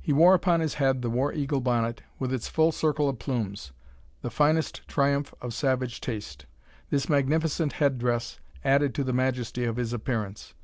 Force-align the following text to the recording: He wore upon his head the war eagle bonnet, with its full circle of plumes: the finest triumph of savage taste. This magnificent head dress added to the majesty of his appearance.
He 0.00 0.12
wore 0.12 0.34
upon 0.34 0.60
his 0.60 0.74
head 0.74 1.02
the 1.02 1.10
war 1.10 1.32
eagle 1.32 1.60
bonnet, 1.60 2.00
with 2.20 2.32
its 2.32 2.46
full 2.46 2.70
circle 2.70 3.08
of 3.08 3.18
plumes: 3.18 3.72
the 4.22 4.30
finest 4.30 4.86
triumph 4.86 5.34
of 5.42 5.52
savage 5.52 6.00
taste. 6.00 6.46
This 6.90 7.08
magnificent 7.08 7.72
head 7.72 7.98
dress 7.98 8.38
added 8.64 8.94
to 8.94 9.02
the 9.02 9.12
majesty 9.12 9.64
of 9.64 9.74
his 9.74 9.92
appearance. 9.92 10.54